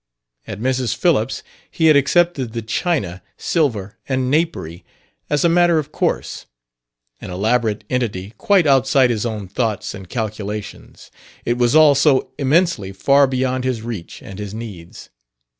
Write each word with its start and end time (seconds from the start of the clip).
At 0.47 0.59
Mrs. 0.59 0.95
Phillips' 0.95 1.43
he 1.69 1.85
had 1.85 1.95
accepted 1.95 2.53
the 2.53 2.63
china, 2.63 3.21
silver 3.37 3.99
and 4.09 4.31
napery 4.31 4.83
as 5.29 5.45
a 5.45 5.47
matter 5.47 5.77
of 5.77 5.91
course 5.91 6.47
an 7.19 7.29
elaborate 7.29 7.83
entity 7.87 8.33
quite 8.39 8.65
outside 8.65 9.11
his 9.11 9.27
own 9.27 9.47
thoughts 9.47 9.93
and 9.93 10.09
calculations: 10.09 11.11
it 11.45 11.59
was 11.59 11.75
all 11.75 11.93
so 11.93 12.31
immensely 12.39 12.91
far 12.91 13.27
beyond 13.27 13.63
his 13.63 13.83
reach 13.83 14.23
and 14.23 14.39
his 14.39 14.55
needs. 14.55 15.11